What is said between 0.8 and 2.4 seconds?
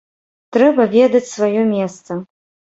ведаць сваё месца.